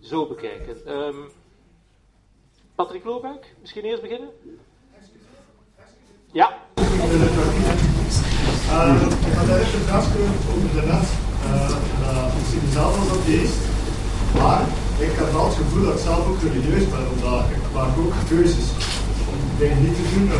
[0.00, 1.02] zo bekijken.
[1.04, 1.30] Um,
[2.74, 4.30] Patrick Loobuik, misschien eerst beginnen?
[6.32, 6.68] Ja.
[8.70, 10.06] Had eigenlijk een vraag
[10.52, 11.06] over de net.
[11.46, 13.60] Uh, ik zie mezelf als atheïst,
[14.40, 14.62] maar
[15.06, 18.14] ik heb wel het gevoel dat ik zelf ook religieus ben, omdat ik maak ook
[18.28, 18.66] keuzes
[19.30, 20.26] om dingen niet te doen.
[20.26, 20.38] Uh,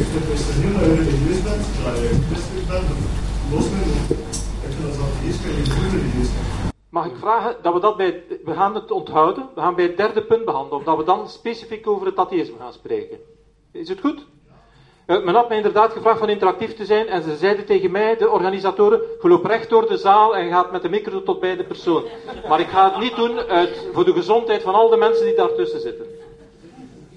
[0.00, 3.00] ik vind het niet dat je religieus bent, dat je christelijk bent of
[3.52, 3.90] moslim.
[4.66, 6.72] Ik vind als atheïst kan je goed religieus zijn.
[6.88, 9.96] Mag ik vragen dat we dat bij, we gaan het onthouden, we gaan bij het
[9.96, 13.18] derde punt behandelen, of dat we dan specifiek over het atheïsme gaan spreken.
[13.72, 14.26] Is het goed?
[15.06, 18.16] Uh, men had mij inderdaad gevraagd van interactief te zijn en ze zeiden tegen mij,
[18.16, 21.64] de organisatoren, loop recht door de zaal en gaat met de micro tot bij de
[21.64, 22.04] persoon.
[22.48, 25.34] Maar ik ga het niet doen uit, voor de gezondheid van al de mensen die
[25.34, 26.06] daartussen zitten.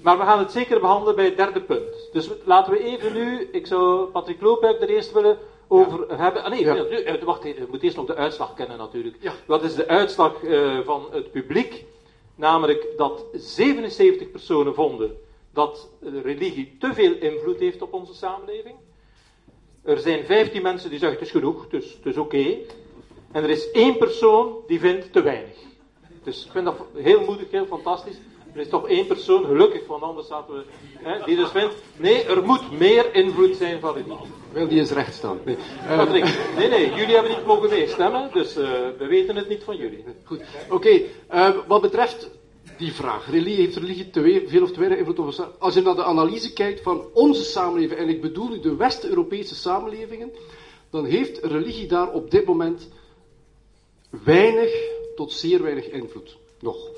[0.02, 2.08] Maar we gaan het zeker behandelen bij het derde punt.
[2.12, 6.44] Dus laten we even nu, ik zou Patrick Loophuik er eerst willen over hebben.
[6.44, 6.74] Ah nee, ja.
[6.74, 9.16] Eh, wacht, je moet eerst nog de uitslag kennen natuurlijk.
[9.20, 9.32] Ja.
[9.46, 11.84] Wat is de uitslag uh, van het publiek?
[12.34, 15.16] Namelijk dat 77 personen vonden
[15.58, 15.88] dat
[16.22, 18.74] religie te veel invloed heeft op onze samenleving.
[19.82, 22.56] Er zijn 15 mensen die zeggen het is genoeg, dus het is oké.
[23.32, 25.56] En er is één persoon die vindt te weinig.
[26.22, 28.16] Dus ik vind dat heel moedig, heel fantastisch.
[28.54, 30.64] Er is toch één persoon, gelukkig, want anders zaten we,
[31.02, 34.30] hè, die dus vindt, nee, er moet meer invloed zijn van religie.
[34.52, 35.38] Wil die eens recht staan?
[35.44, 35.56] Nee,
[35.88, 36.12] uh,
[36.56, 38.64] nee, nee, jullie hebben niet mogen meestemmen, dus uh,
[38.98, 40.04] we weten het niet van jullie.
[40.24, 40.40] Goed,
[40.70, 40.74] oké.
[40.74, 42.30] Okay, uh, wat betreft
[42.78, 43.30] die vraag.
[43.30, 46.04] Religie, heeft religie te veel of te weinig invloed op ons Als je naar de
[46.04, 50.32] analyse kijkt van onze samenleving, en ik bedoel nu de West-Europese samenlevingen,
[50.90, 52.88] dan heeft religie daar op dit moment
[54.24, 54.70] weinig
[55.16, 56.36] tot zeer weinig invloed.
[56.60, 56.90] Nog.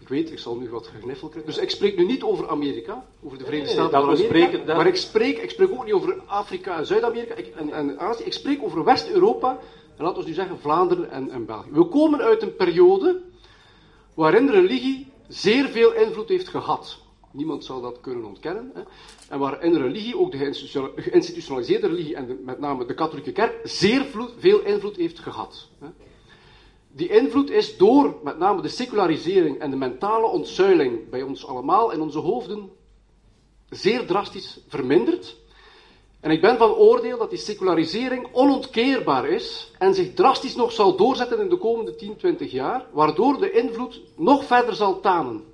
[0.00, 1.52] Ik weet, ik zal nu wat gegniffel krijgen.
[1.52, 4.26] Dus ik spreek nu niet over Amerika, over de Verenigde Staten van Amerika.
[4.26, 8.24] Spreken, Maar ik spreek, ik spreek ook niet over Afrika en Zuid-Amerika en, en Azië.
[8.24, 9.58] Ik spreek over West-Europa
[10.02, 11.70] en laten we nu zeggen Vlaanderen en, en België.
[11.70, 13.22] We komen uit een periode
[14.14, 16.98] waarin religie zeer veel invloed heeft gehad.
[17.32, 18.70] Niemand zal dat kunnen ontkennen.
[18.74, 18.82] Hè.
[19.28, 20.38] En waarin religie, ook de
[20.96, 24.06] geïnstitutionaliseerde religie en met name de katholieke kerk, zeer
[24.38, 25.68] veel invloed heeft gehad.
[25.78, 25.86] Hè.
[26.92, 31.90] Die invloed is door met name de secularisering en de mentale ontzuiling bij ons allemaal
[31.90, 32.70] in onze hoofden
[33.68, 35.36] zeer drastisch verminderd.
[36.22, 40.96] En ik ben van oordeel dat die secularisering onontkeerbaar is en zich drastisch nog zal
[40.96, 45.44] doorzetten in de komende 10, 20 jaar, waardoor de invloed nog verder zal tanen.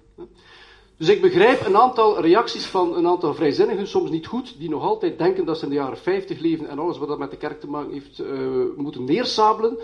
[0.97, 4.83] Dus ik begrijp een aantal reacties van een aantal vrijzinnigen, soms niet goed, die nog
[4.83, 7.37] altijd denken dat ze in de jaren 50 leven en alles wat dat met de
[7.37, 8.29] kerk te maken heeft uh,
[8.77, 9.79] moeten neersabelen.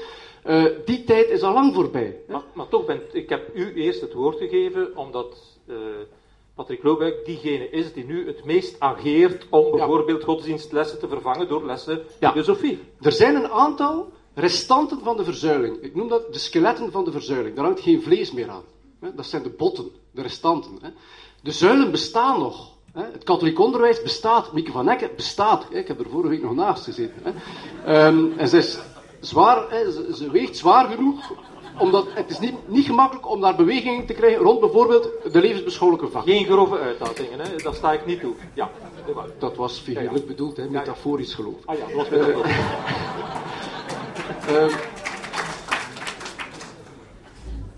[0.46, 2.16] Uh, die tijd is al lang voorbij.
[2.54, 5.76] Maar, toch ik heb u eerst het woord gegeven, omdat uh,
[6.54, 11.66] Patrick Loobuik diegene is die nu het meest ageert om bijvoorbeeld godsdienstlessen te vervangen door
[11.66, 12.78] lessen filosofie.
[13.00, 15.82] Er zijn een aantal restanten van de verzuiling.
[15.82, 17.56] Ik noem dat de skeletten van de verzuiling.
[17.56, 18.62] Daar hangt geen vlees meer aan.
[19.14, 20.78] Dat zijn de botten, de restanten.
[21.42, 22.72] De zuilen bestaan nog.
[22.92, 24.52] Het katholiek onderwijs bestaat.
[24.52, 25.66] Mieke van Ecken bestaat.
[25.70, 27.34] Ik heb er vorige week nog naast gezeten.
[27.88, 28.78] Um, en ze is
[29.20, 29.68] zwaar,
[30.14, 31.32] ze weegt zwaar genoeg
[31.78, 36.10] omdat het is niet, niet gemakkelijk om daar beweging te krijgen rond bijvoorbeeld de levensbeschouwelijke
[36.10, 36.24] vak.
[36.24, 37.56] Geen grove uitlatingen, hè?
[37.56, 38.32] daar sta ik niet toe.
[38.54, 38.70] Ja.
[39.38, 41.54] Dat was figuurlijk bedoeld, hè, metaforisch geloof.
[41.64, 42.36] Ah ja, dat was weer
[44.48, 44.70] Ehm,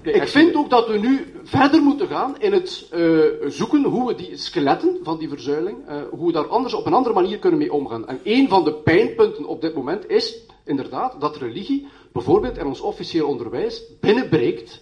[0.02, 4.14] ik vind ook dat we nu verder moeten gaan in het eh, zoeken hoe we
[4.14, 7.58] die skeletten van die verzuiling, eh, hoe we daar anders op een andere manier kunnen
[7.58, 8.08] mee omgaan.
[8.08, 12.80] En een van de pijnpunten op dit moment is inderdaad dat religie bijvoorbeeld in ons
[12.80, 14.80] officieel onderwijs binnenbreekt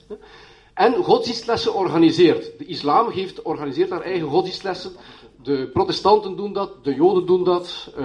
[0.75, 2.59] en godsdienstlessen organiseert.
[2.59, 4.93] De islam heeft, organiseert haar eigen godsdienstlessen.
[5.43, 8.05] De protestanten doen dat, de joden doen dat, eh,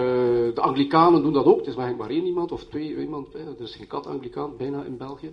[0.54, 1.58] de anglikanen doen dat ook.
[1.58, 3.40] Het is maar, maar één iemand of twee iemand, hè.
[3.40, 5.32] er is geen kat-anglicaan bijna in België.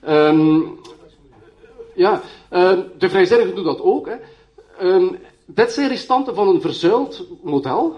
[0.00, 0.60] Ehm,
[1.94, 4.06] ja, ehm, de vrijzinnigen doen dat ook.
[4.06, 4.16] Hè.
[4.78, 5.14] Ehm,
[5.46, 7.96] dit zijn restanten van een verzuild model.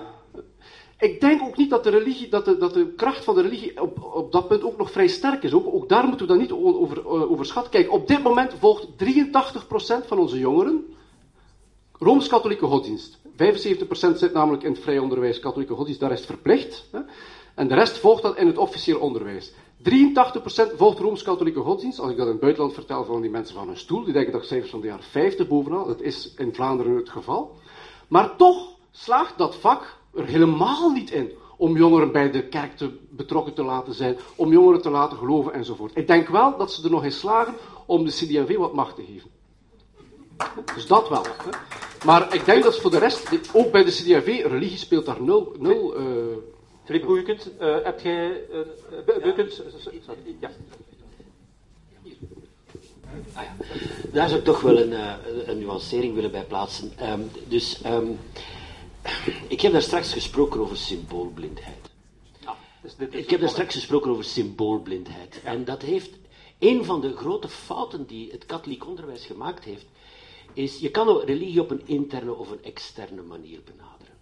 [0.98, 3.82] Ik denk ook niet dat de, religie, dat de, dat de kracht van de religie
[3.82, 5.52] op, op dat punt ook nog vrij sterk is.
[5.52, 7.72] Ook, ook daar moeten we dat niet over, eh, overschatten.
[7.72, 10.84] Kijk, op dit moment volgt 83% van onze jongeren
[11.98, 13.18] Rooms-Katholieke godsdienst.
[13.36, 16.88] 75% zit namelijk in het vrij onderwijs, katholieke godsdienst, daar is verplicht.
[16.92, 17.00] Hè?
[17.54, 19.52] En de rest volgt dat in het officieel onderwijs.
[19.82, 21.98] 83% volgt Rooms-Katholieke godsdienst.
[21.98, 24.32] Als ik dat in het buitenland vertel van die mensen van hun stoel, die denken
[24.32, 25.86] dat cijfers van de jaren 50 bovenal.
[25.86, 27.56] Dat is in Vlaanderen het geval.
[28.08, 32.90] Maar toch slaagt dat vak er helemaal niet in om jongeren bij de kerk te,
[33.10, 35.96] betrokken te laten zijn, om jongeren te laten geloven enzovoort.
[35.96, 37.54] Ik denk wel dat ze er nog in slagen
[37.86, 39.30] om de CD&V wat macht te geven.
[40.74, 41.22] Dus dat wel.
[41.22, 41.50] Hè.
[42.04, 45.22] Maar ik denk dat ze voor de rest, ook bij de CD&V, religie speelt daar
[45.22, 45.54] nul...
[45.58, 46.04] nul eh,
[46.84, 48.40] Filip Boeikens, eh, heb jij...
[49.22, 50.50] Boeikens, sorry, ja.
[53.32, 53.54] Ah ja.
[54.12, 55.14] Daar zou ik toch wel een, eh,
[55.46, 56.92] een nuancering willen bij plaatsen.
[56.96, 58.06] Ehm, dus ehm,
[59.48, 61.90] ik heb daar straks gesproken over symboolblindheid.
[62.82, 65.40] Dus dit is Ik heb daar straks gesproken over symboolblindheid.
[65.44, 66.10] En dat heeft
[66.58, 69.86] een van de grote fouten die het katholiek onderwijs gemaakt heeft,
[70.52, 74.14] is je kan religie op een interne of een externe manier benaderen.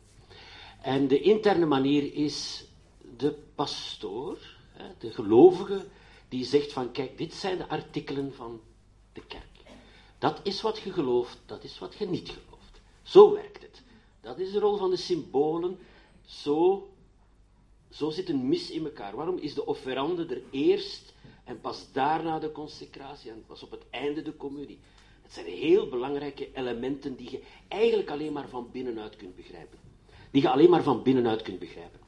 [0.82, 2.64] En de interne manier is
[3.16, 4.38] de pastoor,
[4.98, 5.86] de gelovige,
[6.28, 8.60] die zegt van kijk, dit zijn de artikelen van
[9.12, 9.42] de kerk.
[10.18, 12.80] Dat is wat je gelooft, dat is wat je niet gelooft.
[13.02, 13.82] Zo werkt het.
[14.24, 15.78] Dat is de rol van de symbolen.
[16.26, 16.88] Zo
[17.94, 19.16] zo zit een mis in elkaar.
[19.16, 23.82] Waarom is de offerande er eerst en pas daarna de consecratie en pas op het
[23.90, 24.78] einde de communie?
[25.22, 29.78] Het zijn heel belangrijke elementen die je eigenlijk alleen maar van binnenuit kunt begrijpen.
[30.30, 32.00] Die je alleen maar van binnenuit kunt begrijpen.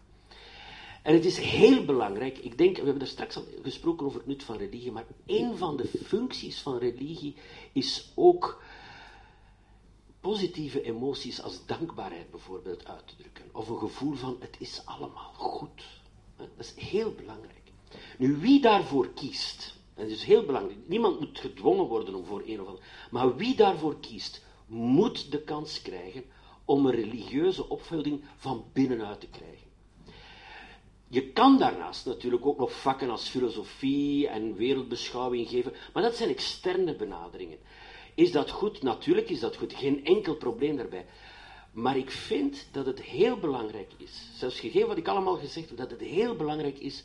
[1.03, 4.29] En het is heel belangrijk, ik denk, we hebben er straks al gesproken over het
[4.29, 7.35] nut van religie, maar een van de functies van religie
[7.73, 8.63] is ook
[10.27, 13.45] positieve emoties als dankbaarheid bijvoorbeeld uit te drukken.
[13.53, 15.85] Of een gevoel van het is allemaal goed.
[16.37, 17.73] Dat is heel belangrijk.
[18.19, 22.61] Nu, wie daarvoor kiest, dat is heel belangrijk, niemand moet gedwongen worden om voor een
[22.61, 26.25] of ander, maar wie daarvoor kiest, moet de kans krijgen
[26.65, 29.67] om een religieuze opvoeding van binnenuit te krijgen.
[31.09, 36.31] Je kan daarnaast natuurlijk ook nog vakken als filosofie en wereldbeschouwing geven, maar dat zijn
[36.31, 37.59] externe benaderingen.
[38.17, 38.83] Is dat goed?
[38.83, 39.75] Natuurlijk is dat goed.
[39.75, 41.07] Geen enkel probleem daarbij.
[41.73, 45.79] Maar ik vind dat het heel belangrijk is, zelfs gegeven wat ik allemaal gezegd heb,
[45.79, 47.05] dat het heel belangrijk is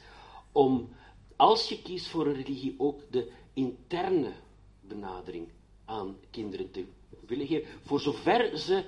[0.51, 0.89] om,
[1.35, 4.31] als je kiest voor een religie, ook de interne
[4.81, 5.47] benadering
[5.85, 6.85] aan kinderen te
[7.27, 7.67] willen geven.
[7.85, 8.83] Voor zover ze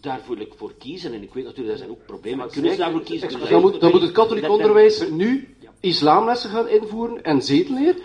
[0.00, 3.48] daarvoor voor kiezen, en ik weet natuurlijk, er zijn ook problemen, kunnen ze daarvoor kiezen?
[3.50, 7.96] Dan moet, dan moet het katholiek onderwijs nu islamlessen gaan invoeren en zedenleer.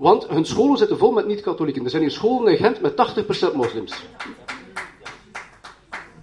[0.00, 1.84] Want hun scholen zitten vol met niet-katholieken.
[1.84, 2.92] Er zijn hier scholen in Gent met
[3.52, 4.04] 80% moslims.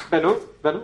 [0.09, 0.81] Benno, Benno?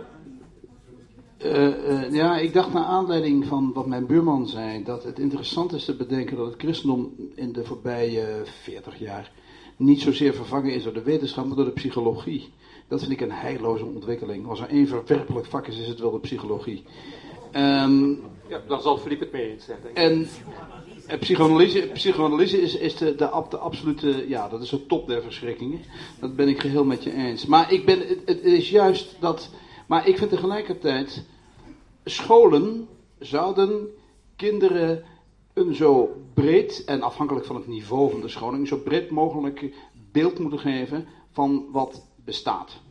[1.38, 5.72] Eh, eh, ja, ik dacht naar aanleiding van wat mijn buurman zei, dat het interessant
[5.72, 9.32] is te bedenken dat het christendom in de voorbije 40 jaar
[9.76, 12.52] niet zozeer vervangen is door de wetenschap, maar door de psychologie.
[12.88, 14.48] Dat vind ik een heilloze ontwikkeling.
[14.48, 16.84] Als er één verwerpelijk vak is, is het wel de psychologie.
[17.54, 18.10] Ehm,
[18.48, 20.02] Ja, daar zal Filip het mee eens zijn, denk ik.
[20.02, 20.28] en
[21.06, 25.06] eh, psychoanalyse, psychoanalyse is, is de, de, ab- de absolute, ja, dat is de top
[25.06, 25.80] der verschrikkingen.
[26.20, 27.46] Dat ben ik geheel met je eens.
[27.46, 29.50] Maar ik ben, het, het is juist dat,
[29.86, 31.24] maar ik vind tegelijkertijd,
[32.04, 32.88] scholen
[33.18, 33.88] zouden
[34.36, 35.04] kinderen
[35.54, 39.72] een zo breed, en afhankelijk van het niveau van de scholing, een zo breed mogelijk
[40.12, 42.82] beeld moeten geven van wat bestaat.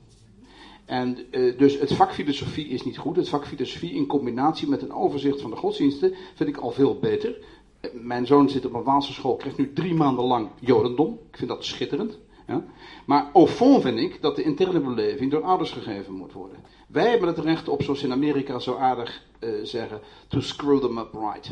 [0.86, 3.16] En eh, dus het vak filosofie is niet goed.
[3.16, 7.00] Het vak filosofie in combinatie met een overzicht van de godsdiensten vind ik al veel
[7.00, 7.38] beter.
[7.82, 11.20] Eh, Mijn zoon zit op een Waalse school, krijgt nu drie maanden lang Jodendom.
[11.32, 12.20] Ik vind dat schitterend.
[12.48, 12.66] Ja.
[13.06, 16.64] Maar au fond vind ik dat de interne beleving door ouders gegeven moet worden.
[16.88, 20.98] Wij hebben het recht op, zoals in Amerika zo aardig eh, zeggen, to screw them
[20.98, 21.52] up right.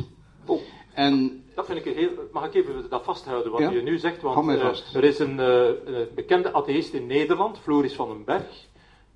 [0.93, 2.09] En Dat vind ik een heel...
[2.31, 3.69] Mag ik even dat vasthouden, wat Ja.
[3.69, 4.21] je nu zegt?
[4.21, 4.47] Want
[4.93, 8.67] er is een, een bekende atheïst in Nederland, Floris van den Berg,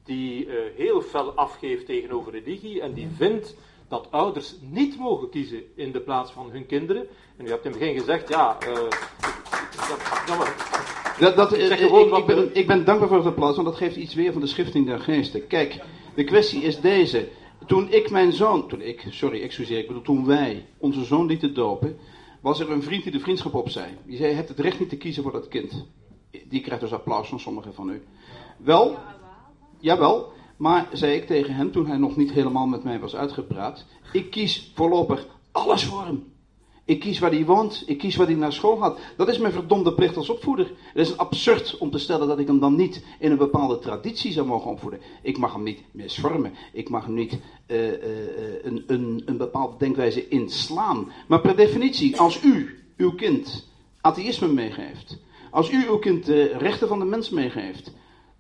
[0.06, 3.56] die eh, heel fel afgeeft tegenover religie en die vindt
[3.88, 7.08] dat ouders niet mogen kiezen in de plaats van hun kinderen.
[7.38, 8.58] En u hebt in het begin gezegd, ja...
[8.60, 8.74] eh,
[10.28, 13.56] dat, maar, Dat, dat, Zeg eh, ik, ik, ben, ik ben dankbaar voor het applaus,
[13.56, 15.48] want dat geeft iets weer van de schifting der geesten.
[15.48, 15.80] Kijk,
[16.16, 17.28] de kwestie is deze.
[17.68, 21.54] Toen ik mijn zoon, toen ik, sorry, excuseer, ik bedoel toen wij onze zoon lieten
[21.54, 21.98] dopen,
[22.42, 23.88] was er een vriend die de vriendschap opzei.
[24.06, 25.86] Die zei, je hebt het recht niet te kiezen voor dat kind.
[26.50, 28.04] Die krijgt dus applaus van sommigen van u.
[28.58, 28.98] Wel,
[29.86, 33.86] jawel, maar zei ik tegen hem toen hij nog niet helemaal met mij was uitgepraat,
[34.12, 36.34] ik kies voorlopig alles voor hem.
[36.86, 37.84] Ik kies waar hij woont.
[37.86, 39.00] Ik kies waar hij naar school gaat.
[39.18, 40.72] Dat is mijn verdomde plicht als opvoeder.
[40.94, 44.32] Het is absurd om te stellen dat ik hem dan niet in een bepaalde traditie
[44.32, 45.00] zou mogen opvoeden.
[45.22, 46.54] Ik mag hem niet misvormen.
[46.74, 48.00] Ik mag hem niet eh, eh,
[48.64, 51.12] een, een, een bepaalde denkwijze inslaan.
[51.28, 53.68] Maar per definitie, als u uw kind
[54.02, 55.20] atheïsme meegeeft.
[55.52, 57.94] Als u uw kind de rechten van de mens meegeeft.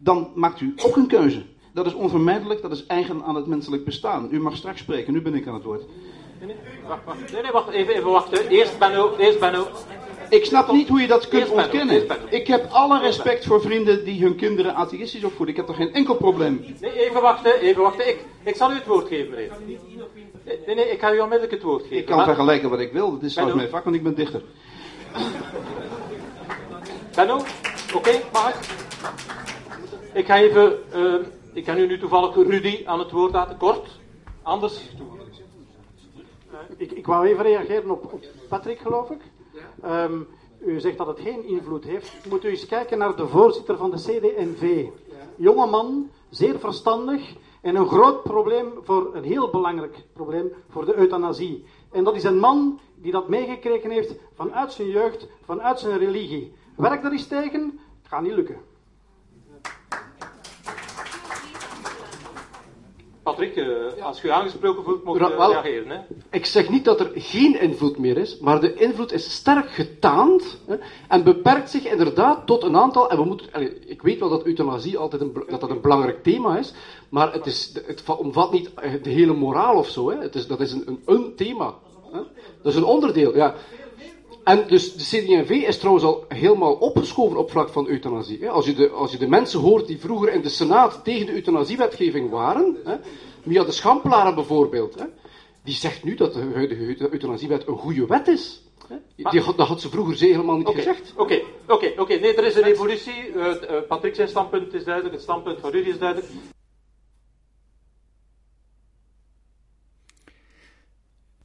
[0.06, 1.42] Dan maakt u ook een keuze.
[1.74, 2.62] Dat is onvermijdelijk.
[2.62, 4.28] Dat is eigen aan het menselijk bestaan.
[4.32, 5.14] U mag straks spreken.
[5.14, 5.84] Nu ben ik aan het woord.
[6.40, 6.56] nee, nee,
[6.88, 7.32] wacht, wacht.
[7.32, 8.48] Nee, nee, wacht, even, even wachten.
[8.48, 9.68] Eerst Benno, eerst Benno.
[10.30, 12.06] Ik snap niet hoe je dat kunt ontkennen.
[12.30, 15.56] Ik heb alle respect voor vrienden die hun kinderen atheïstisch opvoeden.
[15.56, 16.66] Ik heb er geen enkel probleem.
[16.82, 18.08] Nee, even wachten, even wachten.
[18.08, 19.52] Ik, ik zal u het woord geven, meneer.
[20.66, 21.98] Nee, nee, ik ga u onmiddellijk het woord geven.
[21.98, 23.12] Ik kan Maar- vergelijken wat ik wil.
[23.12, 23.56] Dat is Benno.
[23.56, 24.42] mijn vak, want ik ben dichter.
[27.16, 27.42] Benno,
[27.96, 28.56] oké, mag ik?
[30.16, 31.14] Ik ga even, eh,
[31.54, 34.00] ik ga u nu toevallig Rudy aan het woord laten, kort.
[34.42, 34.90] Anders.
[36.78, 39.22] Ik, ik wou even reageren op, Patrick, geloof ik.
[39.82, 40.20] Ehm,
[40.66, 42.30] u zegt dat het geen invloed heeft.
[42.30, 44.86] Moet u eens kijken naar de voorzitter van de CD&V.
[45.36, 50.96] Jonge man, zeer verstandig en een groot probleem voor, een heel belangrijk probleem voor de
[50.96, 51.66] euthanasie.
[51.92, 56.54] En dat is een man die dat meegekregen heeft vanuit zijn jeugd, vanuit zijn religie.
[56.76, 58.65] Werk daar eens tegen, het gaat niet lukken.
[63.26, 65.90] Patrick, eh, als u aangesproken voelt, moet wel- reageren.
[65.90, 65.98] Hè?
[66.32, 70.58] Ik zeg niet dat er geen invloed meer is, maar de invloed is sterk getaand
[70.66, 70.76] hè,
[71.08, 73.10] en beperkt zich inderdaad tot een aantal.
[73.10, 73.48] En we moeten,
[73.90, 76.74] ik weet wel dat euthanasie altijd een, dat dat een belangrijk thema is,
[77.10, 80.10] maar het, is, het va- omvat niet eh, de hele moraal of zo.
[80.10, 80.18] Hè.
[80.22, 81.74] Het is, dat is een, een, een thema.
[82.12, 82.20] Hè.
[82.62, 83.36] Dat is een onderdeel.
[83.36, 83.56] Ja.
[84.46, 88.40] En dus de CD&V is trouwens al helemaal opgeschoven op vlak van euthanasie.
[88.42, 88.50] Hè.
[88.50, 91.34] Als, je de, als je de mensen hoort die vroeger in de Senaat tegen de
[91.34, 92.96] euthanasiewetgeving waren, hè,
[93.44, 95.06] Mia de Schamplaren bijvoorbeeld, hè,
[95.64, 98.62] die zegt nu dat de huidige euthanasiewet een goede wet is.
[99.16, 101.14] Die, had- dat had ze vroeger ze helemaal niet gezegd.
[101.16, 102.14] oké, oké, oké.
[102.16, 103.32] Nee, er is een evolutie.
[103.36, 106.32] Eh, eh, Patrick zijn standpunt is duidelijk, het standpunt van Rudy is duidelijk.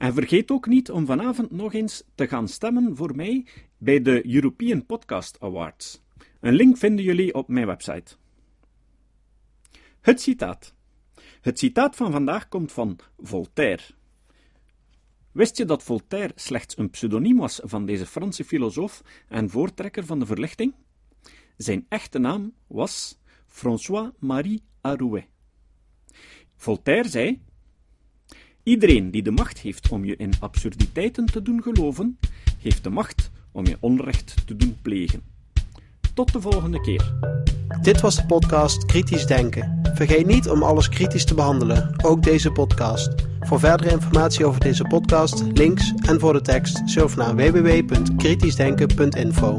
[0.01, 3.47] En vergeet ook niet om vanavond nog eens te gaan stemmen voor mij
[3.79, 6.03] bij de European Podcast Awards.
[6.41, 8.17] Een link vinden jullie op mijn website.
[10.01, 10.75] Het citaat.
[11.41, 13.83] Het citaat van vandaag komt van Voltaire.
[15.33, 20.19] Wist je dat Voltaire slechts een pseudoniem was van deze Franse filosoof en voortrekker van
[20.19, 20.75] de verlichting?
[21.57, 25.27] Zijn echte naam was François-Marie Arouet.
[26.57, 27.43] Voltaire zei:
[28.71, 32.19] Iedereen die de macht heeft om je in absurditeiten te doen geloven,
[32.59, 35.23] heeft de macht om je onrecht te doen plegen.
[36.15, 37.15] Tot de volgende keer.
[37.83, 39.81] Dit was de podcast Kritisch Denken.
[39.95, 43.15] Vergeet niet om alles kritisch te behandelen, ook deze podcast.
[43.41, 49.59] Voor verdere informatie over deze podcast, links en voor de tekst, surf naar www.kritischdenken.info.